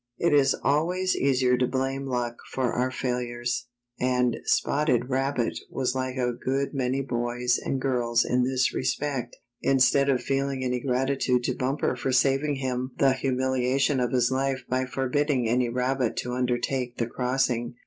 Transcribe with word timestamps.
It 0.17 0.33
is 0.33 0.55
always 0.63 1.15
easier 1.15 1.55
to 1.59 1.67
blame 1.67 2.07
luck 2.07 2.37
for 2.49 2.73
our 2.73 2.89
failures, 2.89 3.67
and 3.99 4.37
Spotted 4.45 5.11
Rabbit 5.11 5.59
was 5.69 5.93
like 5.93 6.17
a 6.17 6.33
good 6.33 6.73
many 6.73 7.01
boys 7.03 7.59
and 7.59 7.79
girls 7.79 8.25
in 8.25 8.43
this 8.43 8.73
respect. 8.73 9.37
Instead 9.61 10.09
of 10.09 10.23
feeling 10.23 10.63
any 10.63 10.79
gratitude 10.79 11.43
to 11.43 11.53
Bumper 11.53 11.95
for 11.95 12.11
saving 12.11 12.55
him 12.55 12.93
the 12.97 13.13
humiliation 13.13 13.99
of 13.99 14.11
his 14.11 14.31
life 14.31 14.63
by 14.67 14.85
for 14.85 15.07
bidding 15.07 15.47
any 15.47 15.69
rabbit 15.69 16.17
to 16.17 16.33
undertake 16.33 16.97
the 16.97 17.05
crossing. 17.05 17.75